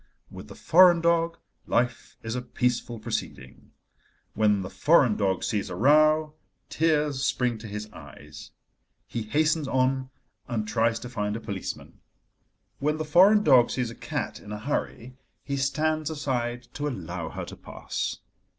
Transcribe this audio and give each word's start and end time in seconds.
With 0.31 0.47
the 0.47 0.55
foreign 0.55 0.99
dog, 0.99 1.37
life 1.67 2.17
is 2.23 2.33
a 2.33 2.41
peaceful 2.41 2.97
proceeding. 2.97 3.69
When 4.33 4.63
the 4.63 4.69
foreign 4.71 5.15
dog 5.15 5.43
sees 5.43 5.69
a 5.69 5.75
row, 5.75 6.33
tears 6.71 7.23
spring 7.23 7.59
to 7.59 7.67
his 7.67 7.87
eyes: 7.93 8.49
he 9.05 9.21
hastens 9.21 9.67
on 9.67 10.09
and 10.47 10.67
tries 10.67 10.97
to 11.01 11.07
find 11.07 11.35
a 11.35 11.39
policeman. 11.39 11.99
When 12.79 12.97
the 12.97 13.05
foreign 13.05 13.43
dog 13.43 13.69
sees 13.69 13.91
a 13.91 13.95
cat 13.95 14.39
in 14.39 14.51
a 14.51 14.57
hurry, 14.57 15.17
he 15.43 15.55
stands 15.55 16.09
aside 16.09 16.63
to 16.73 16.87
allow 16.87 17.29
her 17.29 17.45
to 17.45 17.55
pass. 17.55 18.17